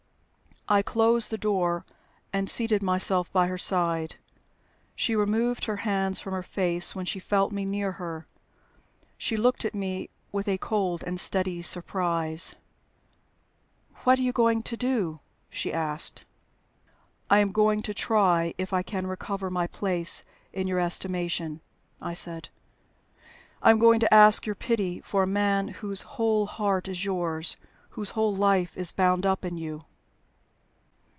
I 0.69 0.81
closed 0.81 1.31
the 1.31 1.37
door 1.37 1.85
and 2.31 2.49
seated 2.49 2.81
myself 2.81 3.29
by 3.33 3.47
her 3.47 3.57
side. 3.57 4.15
She 4.95 5.17
removed 5.17 5.65
her 5.65 5.77
hands 5.77 6.21
from 6.21 6.31
her 6.31 6.43
face 6.43 6.95
when 6.95 7.05
she 7.05 7.19
felt 7.19 7.51
me 7.51 7.65
near 7.65 7.93
her. 7.93 8.25
She 9.17 9.35
looked 9.35 9.65
at 9.65 9.75
me 9.75 10.09
with 10.31 10.47
a 10.47 10.57
cold 10.59 11.03
and 11.05 11.19
steady 11.19 11.61
surprise. 11.61 12.55
"What 14.05 14.17
are 14.17 14.21
you 14.21 14.31
going 14.31 14.63
to 14.63 14.77
do?" 14.77 15.19
she 15.49 15.73
asked. 15.73 16.23
"I 17.29 17.39
am 17.39 17.51
going 17.51 17.81
to 17.81 17.93
try 17.93 18.53
if 18.57 18.71
I 18.71 18.81
can 18.81 19.07
recover 19.07 19.49
my 19.49 19.67
place 19.67 20.23
in 20.53 20.67
your 20.67 20.79
estimation," 20.79 21.59
I 22.01 22.13
said. 22.13 22.47
"I 23.61 23.71
am 23.71 23.79
going 23.79 23.99
to 23.99 24.13
ask 24.13 24.45
your 24.45 24.55
pity 24.55 25.01
for 25.01 25.23
a 25.23 25.27
man 25.43 25.67
whose 25.67 26.03
whole 26.15 26.45
heart 26.45 26.87
is 26.87 27.03
yours, 27.03 27.57
whose 27.89 28.11
whole 28.11 28.33
life 28.33 28.77
is 28.77 28.93
bound 28.93 29.25
up 29.25 29.43
in 29.43 29.57
you." 29.57 29.83